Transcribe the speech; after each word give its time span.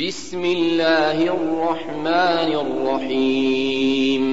بسم 0.00 0.44
الله 0.44 1.22
الرحمن 1.22 2.54
الرحيم. 2.54 4.24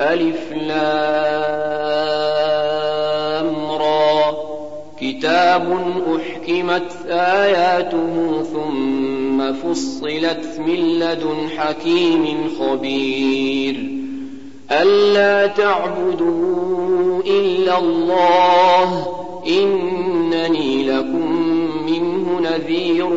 ألف 0.00 0.52
لام 0.52 0.76
را. 3.70 4.36
كتاب 5.00 5.78
أحكمت 6.16 7.06
آياته 7.10 8.42
ثم 8.52 9.52
فصلت 9.52 10.60
من 10.66 10.98
لدن 10.98 11.48
حكيم 11.56 12.50
خبير. 12.60 13.90
ألا 14.70 15.46
تعبدوا 15.46 17.22
إلا 17.22 17.78
الله 17.78 19.06
إنني 19.46 20.84
لكم 20.84 21.32
منه 21.86 22.40
نذير 22.40 23.08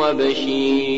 وبشير. 0.00 0.97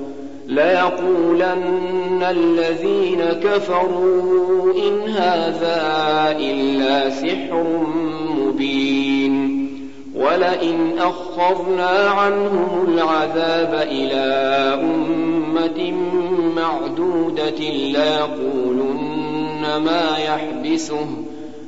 ليقولن 0.51 2.23
الذين 2.29 3.23
كفروا 3.23 4.73
إن 4.73 5.09
هذا 5.09 5.81
إلا 6.39 7.09
سحر 7.09 7.63
مبين 8.37 9.61
ولئن 10.15 10.99
أخرنا 10.99 11.89
عنهم 12.09 12.85
العذاب 12.87 13.87
إلى 13.91 14.23
أمة 14.81 15.93
معدودة 16.55 17.59
ليقولن 17.69 19.01
ما 19.85 20.17
يحبسه 20.25 21.07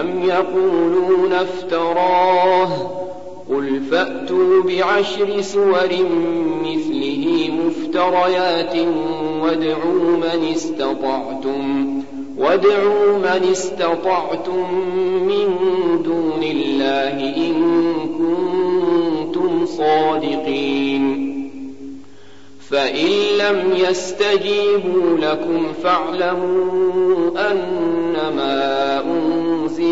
أم 0.00 0.22
يقولون 0.22 1.32
افتراه 1.32 2.68
قل 3.50 3.80
فأتوا 3.90 4.62
بعشر 4.62 5.40
سور 5.40 5.88
مثله 6.64 7.50
مفتريات 7.66 8.76
وادعوا 9.42 10.16
من 10.16 10.52
استطعتم 10.54 11.86
وادعوا 12.38 13.18
من 13.18 13.48
استطعتم 13.50 14.74
من 15.26 15.58
دون 16.04 16.42
الله 16.42 17.36
إن 17.36 17.54
كنتم 18.18 19.66
صادقين 19.66 21.26
فإن 22.70 23.08
لم 23.38 23.72
يستجيبوا 23.76 25.18
لكم 25.18 25.72
فاعلموا 25.82 27.25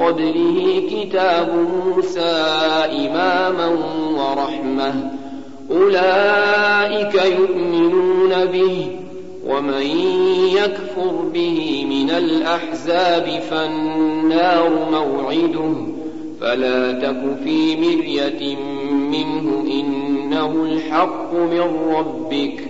قبله 0.00 0.82
كتاب 0.90 1.66
موسى 1.86 2.20
إماما 2.92 3.66
ورحمة. 4.16 4.94
أولئك 5.70 7.14
يؤمنون 7.14 8.44
به 8.44 8.86
ومن 9.46 9.86
يكفر 10.54 11.12
به 11.34 11.86
من 11.90 12.10
الأحزاب 12.10 13.40
فالنار 13.50 14.88
موعده. 14.92 15.72
فلا 16.40 16.92
تك 16.92 17.36
في 17.44 17.76
مرية 17.76 18.56
منه 18.92 19.64
إنه 19.70 20.64
الحق 20.64 21.34
من 21.34 21.94
ربك. 21.96 22.69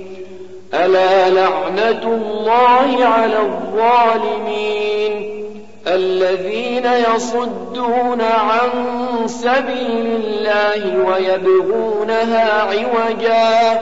ألا 0.73 1.29
لعنة 1.29 2.03
الله 2.03 3.05
على 3.05 3.37
الظالمين 3.39 4.91
الذين 5.87 6.85
يصدون 7.15 8.21
عن 8.21 8.69
سبيل 9.27 10.21
الله 10.23 11.05
ويبغونها 11.07 12.61
عوجا 12.61 13.81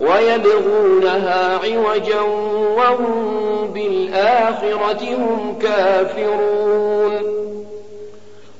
ويبغونها 0.00 1.58
عوجا 1.64 2.20
وهم 2.76 3.70
بالآخرة 3.74 5.14
هم 5.14 5.58
كافرون 5.62 7.12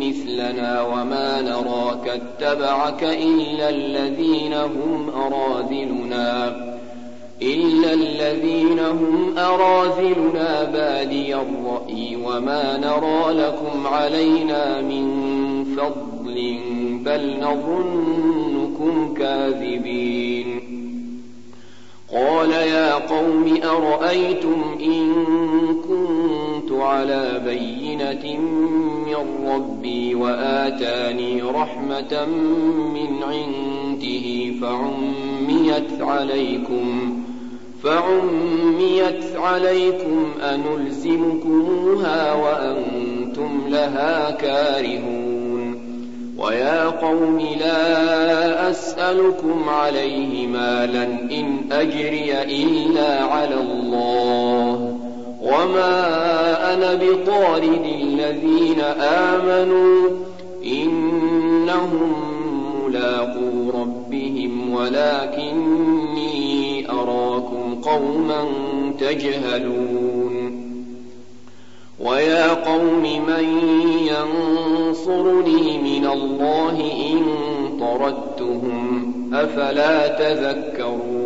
مثلنا 0.00 0.82
وما 0.82 1.42
نراك 1.42 2.08
اتبعك 2.08 3.02
إلا 3.02 3.68
الذين 3.68 4.52
هم 4.52 5.10
أراذلنا 5.10 6.56
إلا 7.42 7.92
الذين 7.92 8.78
هم 8.78 9.38
أراذلنا 9.38 10.64
بادي 10.64 11.34
الرأي 11.34 12.16
وما 12.24 12.76
نرى 12.76 13.34
لكم 13.34 13.86
علينا 13.86 14.80
من 14.80 15.06
فضل 15.76 16.58
بل 17.04 17.36
نظنكم 17.40 19.14
كاذبين. 19.14 20.60
قال 22.12 22.50
يا 22.50 22.94
قوم 22.94 23.58
أرأيتم 23.64 24.62
إن 24.80 25.14
كنت 25.88 26.35
على 26.82 27.42
بينة 27.44 28.40
من 29.06 29.48
ربي 29.48 30.14
وآتاني 30.14 31.42
رحمة 31.42 32.26
من 32.94 33.22
عنده 33.22 34.26
فعميت 34.60 36.00
عليكم 36.00 37.16
فعميت 37.82 39.24
عليكم 39.36 40.32
أنلزمكموها 40.42 42.32
وأنتم 42.32 43.60
لها 43.68 44.30
كارهون. 44.30 45.26
ويا 46.38 46.84
قوم 46.84 47.38
لا 47.60 48.70
أسألكم 48.70 49.68
عليه 49.68 50.46
مالا 50.46 51.04
إن 51.04 51.46
أجري 51.72 52.32
إلا 52.42 53.24
على 53.24 53.54
الله. 53.54 54.65
وما 55.56 56.74
أنا 56.74 56.94
بطارد 56.94 57.86
الذين 58.02 58.80
آمنوا 59.00 60.08
إنهم 60.64 62.12
ملاقو 62.86 63.70
ربهم 63.80 64.72
ولكني 64.72 66.36
أراكم 66.90 67.74
قوما 67.82 68.44
تجهلون 69.00 70.36
ويا 72.00 72.54
قوم 72.54 73.02
من 73.02 73.44
ينصرني 74.06 75.78
من 75.78 76.06
الله 76.06 76.80
إن 77.10 77.22
طردتهم 77.80 79.12
أفلا 79.34 80.08
تذكرون 80.08 81.25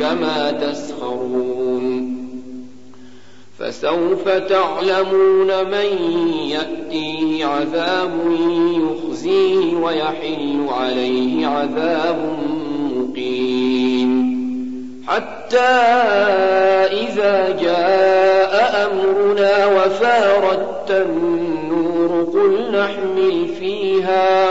كما 0.00 0.50
تسخرون 0.50 2.20
فسوف 3.58 4.28
تعلمون 4.28 5.64
من 5.64 6.12
يأتيه 6.48 7.46
عذاب 7.46 8.10
يخزيه 8.76 9.76
ويحل 9.76 10.66
عليه 10.68 11.46
عذاب 11.46 12.38
مقيم 12.96 14.30
حتى 15.06 15.58
إذا 16.92 17.56
جاء 17.62 18.90
أمرنا 18.92 19.66
وفارت 19.66 20.90
النور 20.90 22.30
قل 22.32 22.78
نحمل 22.78 23.48
فيها 23.48 24.50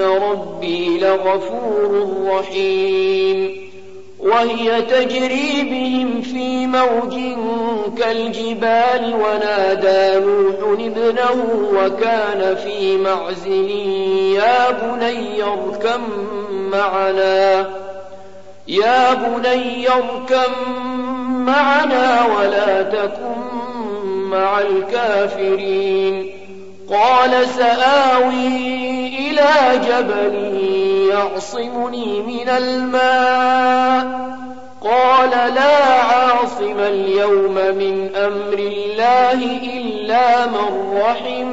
ربي 0.00 0.98
لغفور 0.98 2.08
رحيم 2.26 3.66
وهي 4.18 4.82
تجري 4.82 5.62
بهم 5.62 6.22
في 6.22 6.66
موج 6.66 7.14
كالجبال 7.98 9.14
ونادى 9.14 10.26
نوح 10.26 10.80
ابنه 10.80 11.44
وكان 11.74 12.56
في 12.56 12.96
معزل 12.96 13.70
يا 14.34 14.70
بني 14.70 15.42
اركم 15.42 16.02
معنا 16.50 17.70
يا 18.68 19.14
بني 19.14 19.88
اركم 19.88 20.52
معنا 21.28 22.26
ولا 22.36 22.82
تكن 22.82 23.36
مع 24.30 24.60
الكافرين 24.60 26.35
قال 26.90 27.46
سآوي 27.46 29.08
إلى 29.08 29.80
جبل 29.88 30.34
يعصمني 31.10 32.20
من 32.20 32.48
الماء. 32.48 34.26
قال 34.80 35.30
لا 35.30 35.94
عاصم 35.94 36.78
اليوم 36.78 37.54
من 37.54 38.16
أمر 38.16 38.58
الله 38.58 39.44
إلا 39.62 40.46
من 40.46 40.98
رحم. 41.00 41.52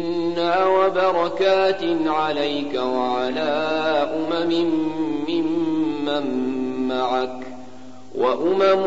وبركات 0.59 1.83
عليك 2.05 2.73
وعلى 2.75 3.51
أمم 4.15 4.69
ممن 5.29 6.25
معك 6.87 7.39
وأمم 8.15 8.81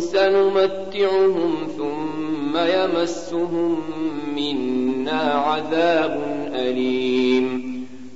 سنمتعهم 0.00 1.54
ثم 1.76 2.56
يمسهم 2.56 3.80
منا 4.36 5.20
عذاب 5.46 6.20
أليم. 6.54 7.70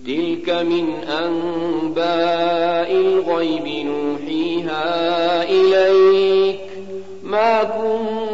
تلك 0.06 0.50
من 0.50 0.94
أنباء 1.24 2.90
الغيب 2.92 3.86
نوحيها 3.86 5.42
إليك. 5.42 6.60
ما 7.22 7.62
كنت 7.62 8.33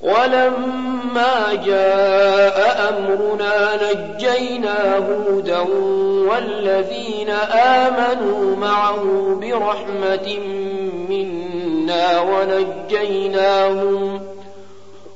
ولما 0.00 1.54
جاء 1.66 2.88
أمرنا 2.88 3.78
نجينا 3.92 4.96
هودا 4.96 5.60
والذين 6.30 7.30
آمنوا 7.52 8.56
معه 8.56 9.04
برحمة 9.42 10.38
منا 11.08 12.20
ونجيناهم 12.20 14.20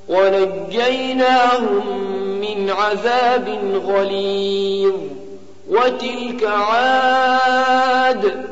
ونجيناهم 0.09 1.85
من 2.41 2.71
عذاب 2.71 3.49
غليظ. 3.87 4.95
وتلك 5.71 6.45
عاد 6.45 8.52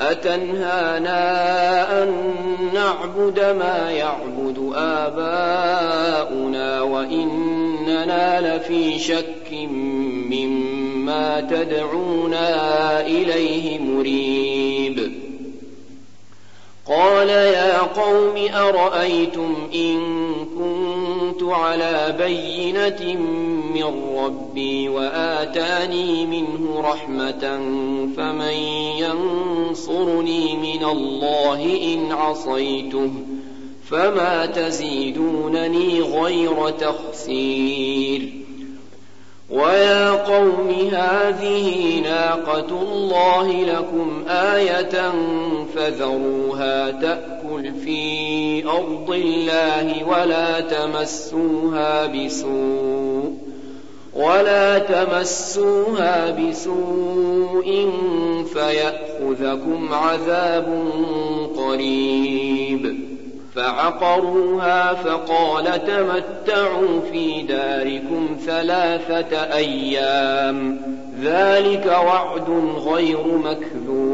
أتنهانا 0.00 1.22
أن 2.02 2.12
نعبد 2.74 3.40
ما 3.40 3.90
يعبد 3.90 4.72
آباؤنا 4.74 6.82
وإننا 6.82 8.56
لفي 8.56 8.98
شك 8.98 9.52
مما 10.30 11.40
تدعونا 11.40 13.00
إليه 13.00 13.78
مريب. 13.78 15.12
قال 16.86 17.28
يا 17.28 17.78
قوم 17.78 18.48
أرأيتم 18.54 19.54
إن 19.74 19.98
كنت 20.58 21.42
على 21.42 22.14
بينة 22.18 23.14
من 23.74 24.16
ربي 24.16 24.88
وآتاني 25.24 26.26
منه 26.26 26.80
رحمة 26.80 27.58
فمن 28.16 28.54
ينصرني 28.98 30.56
من 30.56 30.84
الله 30.84 31.94
إن 31.94 32.12
عصيته 32.12 33.10
فما 33.90 34.46
تزيدونني 34.46 36.00
غير 36.00 36.70
تخسير. 36.70 38.32
ويا 39.50 40.10
قوم 40.10 40.70
هذه 40.92 42.00
ناقة 42.00 42.82
الله 42.82 43.52
لكم 43.52 44.24
آية 44.28 45.12
فذروها 45.74 46.90
تأكل 46.90 47.72
في 47.84 48.66
أرض 48.66 49.10
الله 49.10 50.08
ولا 50.08 50.60
تمسوها 50.60 52.06
بسوء. 52.06 53.43
ولا 54.14 54.78
تمسوها 54.78 56.30
بسوء 56.30 57.90
فيأخذكم 58.54 59.94
عذاب 59.94 60.84
قريب 61.56 63.14
فعقروها 63.54 64.94
فقال 64.94 65.64
تمتعوا 65.64 67.00
في 67.12 67.42
داركم 67.42 68.36
ثلاثة 68.46 69.36
أيام 69.36 70.80
ذلك 71.22 71.86
وعد 71.86 72.48
غير 72.86 73.26
مكذوب 73.26 74.13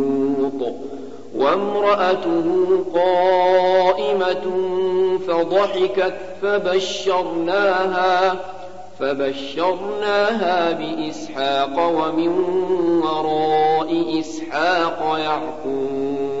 وامرأته 1.41 2.45
قائمة 2.93 4.45
فضحكت 5.27 6.13
فبشرناها 6.41 8.35
فبشرناها 8.99 10.71
بإسحاق 10.71 11.75
ومن 11.97 12.31
وراء 13.03 14.19
إسحاق 14.19 15.17
يعقوب. 15.19 16.40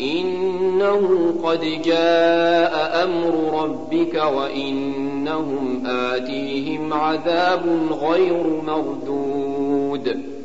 إنه 0.00 1.34
قد 1.44 1.60
جاء 1.60 3.04
أمر 3.04 3.62
ربك 3.62 4.14
وإنهم 4.14 5.86
آتيهم 5.86 6.92
عذاب 6.92 7.92
غير 8.02 8.62
مردود. 8.66 10.36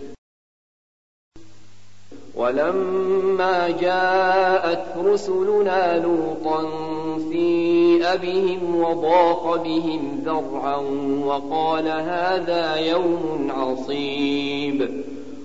ولما 2.35 3.69
جاءت 3.69 4.85
رسلنا 5.05 5.99
لوطا 5.99 6.69
سيء 7.17 8.15
بهم 8.15 8.75
وضاق 8.75 9.63
بهم 9.63 10.23
ذرعا 10.25 10.77
وقال 11.25 11.87
هذا 11.87 12.75
يوم 12.75 13.51
عصيب. 13.55 15.10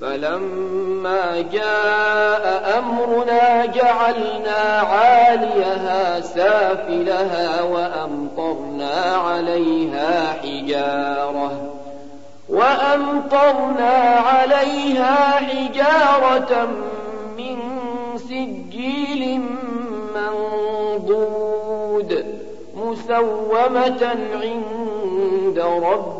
فلما 0.00 1.40
جاء 1.52 2.78
أمرنا 2.78 3.66
جعلنا 3.66 4.80
عاليها 4.80 6.20
سافلها 6.20 7.62
وأمطرنا 7.62 8.92
عليها 9.16 10.32
حجارة 10.42 11.74
وأمطرنا 12.48 13.92
عليها 14.26 15.30
حجارة 15.30 16.68
من 17.38 17.58
سجيل 18.16 19.40
منضود 20.14 21.60
مسومة 22.76 24.16
عند 24.42 25.58
ربك 25.58 26.19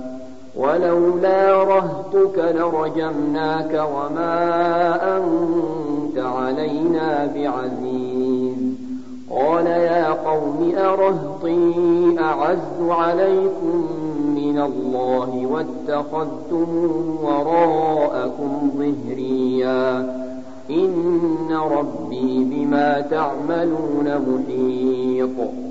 ولولا 0.55 1.63
رهتك 1.63 2.55
لرجمناك 2.55 3.87
وما 3.95 5.17
أنت 5.17 6.17
علينا 6.17 7.31
بعزيز. 7.35 8.55
قال 9.31 9.65
يا 9.65 10.09
قوم 10.11 10.73
أرهطي 10.77 12.19
أعز 12.19 12.89
عليكم 12.89 13.87
من 14.35 14.61
الله 14.61 15.47
واتخذتم 15.51 16.67
وراءكم 17.23 18.71
ظهريا. 18.77 19.99
إن 20.69 21.49
ربي 21.71 22.43
بما 22.43 23.01
تعملون 23.01 24.07
محيط. 24.27 25.70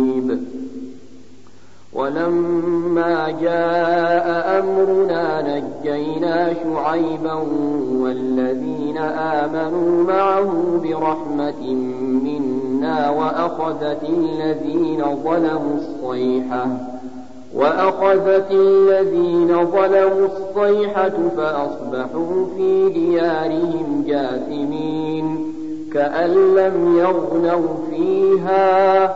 ولما 1.93 3.31
جاء 3.41 4.59
أمرنا 4.59 5.41
نجينا 5.41 6.53
شعيبا 6.53 7.33
والذين 7.99 8.97
آمنوا 8.97 10.03
معه 10.03 10.51
برحمة 10.83 11.73
منا 12.23 13.09
وأخذت 13.09 14.03
الذين 14.09 15.03
ظلموا 15.23 15.75
الصيحة 15.77 16.67
وأخذت 17.55 18.51
الذين 18.51 19.65
ظلموا 19.65 20.27
الصيحة 20.27 21.13
فأصبحوا 21.37 22.45
في 22.57 22.89
ديارهم 22.89 24.03
جاثمين 24.07 25.53
كأن 25.93 26.29
لم 26.55 26.97
يغنوا 26.97 27.67
فيها 27.89 29.15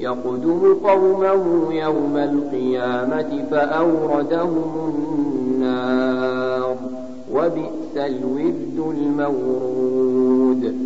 يقدم 0.00 0.74
قومه 0.84 1.74
يوم 1.74 2.16
القيامة 2.16 3.44
فأوردهم 3.50 4.92
النار 4.94 6.76
وبئس 7.32 7.96
الود 7.96 8.94
المورود. 8.98 10.76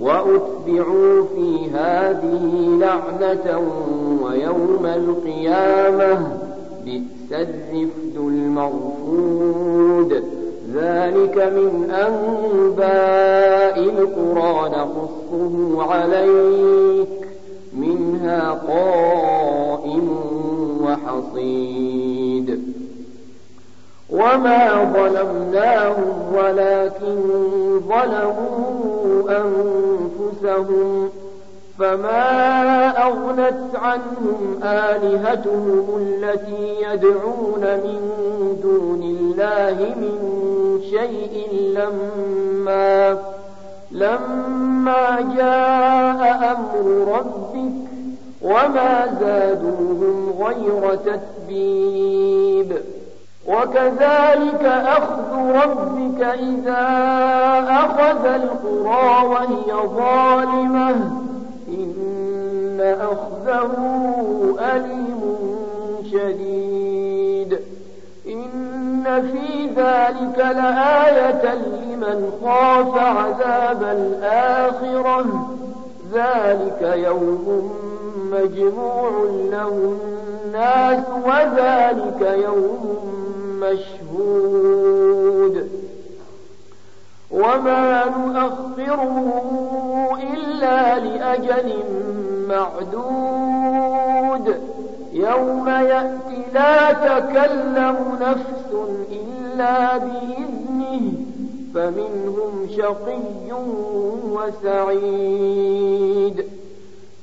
وأتبعوا 0.00 1.22
في 1.34 1.70
هذه 1.74 2.78
لعنة 2.80 3.62
ويوم 4.22 4.86
القيامة 4.86 6.26
بئس 6.84 7.32
الرفد 7.32 8.16
المرفود. 8.16 10.12
ذلك 10.74 11.36
من 11.36 11.90
أنباء 11.90 13.78
القرى 13.80 14.68
نقصه 14.68 15.82
عليك. 15.82 17.08
منها 18.24 18.50
قائم 18.68 20.08
وحصيد 20.82 22.74
وما 24.10 24.92
ظلمناهم 24.94 26.34
ولكن 26.34 27.16
ظلموا 27.88 29.30
أنفسهم 29.30 31.10
فما 31.78 32.88
أغنت 33.06 33.74
عنهم 33.74 34.60
آلهتهم 34.62 35.86
التي 36.00 36.76
يدعون 36.92 37.60
من 37.60 38.00
دون 38.62 39.02
الله 39.02 39.94
من 39.96 40.18
شيء 40.90 41.48
لما 41.74 43.18
لما 43.92 45.34
جاء 45.36 46.52
أمر 46.52 47.12
ربك 47.18 47.93
وما 48.44 49.16
زادوهم 49.20 50.34
غير 50.40 50.94
تتبيب. 50.94 52.76
وكذلك 53.48 54.64
أخذ 54.64 55.36
ربك 55.36 56.22
إذا 56.22 56.84
أخذ 57.70 58.26
القرى 58.26 59.26
وهي 59.26 59.88
ظالمة. 59.96 60.90
إن 61.68 62.96
أخذه 63.00 63.74
أليم 64.60 65.36
شديد. 66.12 67.58
إن 68.28 69.04
في 69.04 69.66
ذلك 69.66 70.38
لآية 70.38 71.54
لمن 71.54 72.32
خاف 72.44 72.98
عذاب 72.98 73.82
الآخرة. 73.82 75.50
ذلك 76.14 76.92
يوم 77.06 77.93
مجموع 78.32 79.10
له 79.50 79.96
الناس 80.44 81.04
وذلك 81.26 82.20
يوم 82.44 82.82
مشهود. 83.60 85.56
وما 87.30 88.04
نؤخره 88.04 89.16
إلا 90.34 90.98
لأجل 90.98 91.72
معدود. 92.48 94.46
يوم 95.12 95.68
يأتي 95.68 96.42
لا 96.54 96.92
تكلم 96.92 98.18
نفس 98.20 98.70
إلا 99.12 99.96
بإذنه 99.98 101.12
فمنهم 101.74 102.68
شقي 102.76 103.52
وسعيد. 104.64 106.36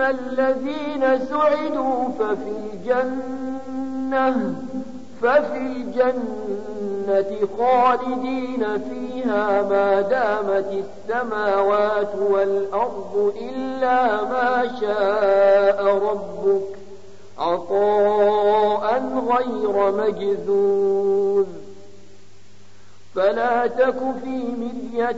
الذين 0.00 1.26
سعدوا 1.26 2.08
ففي 2.18 2.52
الجنة 2.72 4.54
ففي 5.22 5.56
الجنة 5.56 7.48
خالدين 7.58 8.64
فيها 8.78 9.62
ما 9.62 10.00
دامت 10.00 10.84
السماوات 10.84 12.14
والأرض 12.30 13.34
إلا 13.40 14.24
ما 14.24 14.76
شاء 14.80 15.84
ربك. 15.84 16.76
عطاء 17.38 19.02
غير 19.28 19.92
مجذوذ. 19.92 21.46
فلا 23.14 23.66
تك 23.66 23.98
في 24.24 24.44
مرية 24.58 25.16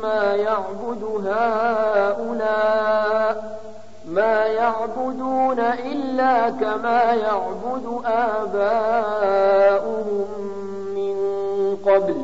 مما 0.00 0.34
يعبد 0.34 1.26
هؤلاء 1.26 2.80
ما 4.08 4.46
يعبدون 4.46 5.60
إلا 5.60 6.50
كما 6.50 7.02
يعبد 7.02 8.00
آباؤهم 8.04 9.46
من 10.94 11.16
قبل. 11.86 12.22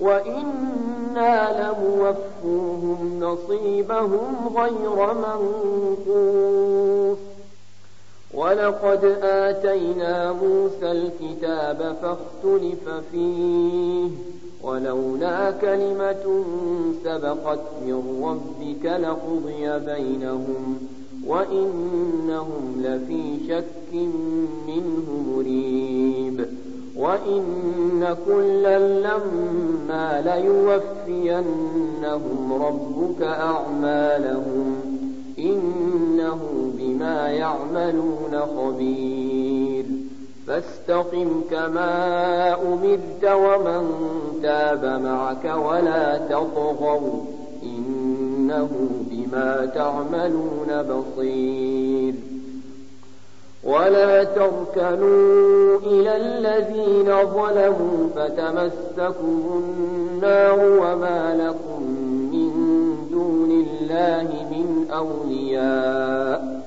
وإنا 0.00 1.48
لموفوهم 1.60 3.20
نصيبهم 3.20 4.56
غير 4.56 5.14
منقوص. 5.14 6.26
ولقد 8.36 9.04
آتينا 9.22 10.32
موسى 10.32 10.92
الكتاب 10.92 11.96
فاختلف 12.02 12.88
فيه 13.12 14.08
ولولا 14.62 15.50
كلمة 15.50 16.44
سبقت 17.04 17.60
من 17.86 18.22
ربك 18.24 18.84
لقضي 18.86 19.78
بينهم 19.78 20.78
وإنهم 21.26 22.74
لفي 22.78 23.38
شك 23.48 23.92
منه 24.66 25.08
مريب 25.36 26.46
وإن 26.96 28.16
كلا 28.26 28.78
لما 28.78 30.22
ليوفينهم 31.16 31.52
ربك 32.62 33.22
أعمالهم 33.22 34.76
إنه 35.38 36.55
بما 37.06 37.28
يعملون 37.28 38.40
خبير. 38.56 39.84
فاستقم 40.46 41.40
كما 41.50 42.54
أمرت 42.54 43.24
ومن 43.24 43.88
تاب 44.42 44.84
معك 45.04 45.44
ولا 45.44 46.18
تطغوا. 46.18 47.24
إنه 47.62 48.68
بما 49.10 49.66
تعملون 49.66 50.82
بصير. 50.82 52.14
ولا 53.64 54.24
تركنوا 54.24 55.78
إلى 55.78 56.16
الذين 56.16 57.12
ظلموا 57.26 58.08
فتمسكوا 58.16 59.60
النار 59.60 60.58
وما 60.60 61.36
لكم 61.36 61.82
من 62.32 62.50
دون 63.10 63.50
الله 63.50 64.28
من 64.50 64.86
أولياء. 64.90 66.66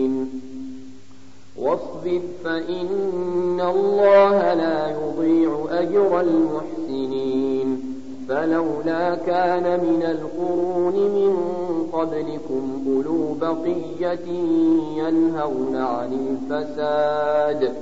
واصبر 1.61 2.21
فإن 2.43 3.61
الله 3.61 4.53
لا 4.53 4.89
يضيع 4.89 5.65
أجر 5.69 6.19
المحسنين. 6.19 7.91
فلولا 8.29 9.15
كان 9.15 9.63
من 9.63 10.03
القرون 10.03 10.93
من 10.93 11.33
قبلكم 11.93 12.83
أولو 12.87 13.33
بقية 13.41 14.27
ينهون 14.97 15.75
عن 15.75 16.37
الفساد 16.51 17.73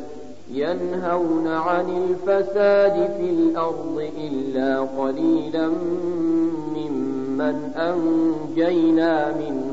ينهون 0.53 1.47
عن 1.47 1.85
الفساد 1.89 3.11
في 3.17 3.29
الأرض 3.29 4.09
إلا 4.17 4.79
قليلا 4.79 5.67
ممن 6.75 7.71
أنجينا 7.75 9.33
منهم 9.37 9.68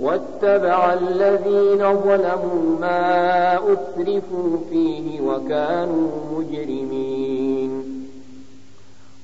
واتبع 0.00 0.92
الذين 0.92 1.78
ظلموا 1.78 2.78
ما 2.80 3.54
أسرفوا 3.56 4.56
فيه 4.70 5.20
وكانوا 5.20 6.08
مجرمين. 6.32 7.82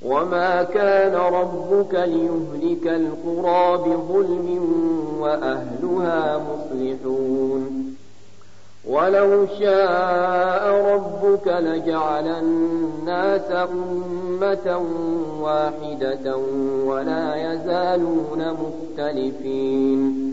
وما 0.05 0.63
كان 0.63 1.15
ربك 1.15 1.93
ليهلك 1.93 2.87
القرى 2.87 3.77
بظلم 3.77 4.59
وأهلها 5.19 6.37
مصلحون. 6.37 7.95
ولو 8.87 9.45
شاء 9.59 10.93
ربك 10.93 11.47
لجعل 11.47 12.27
الناس 12.27 13.51
أمة 13.51 14.81
واحدة 15.41 16.37
ولا 16.85 17.53
يزالون 17.53 18.57
مختلفين. 18.63 20.32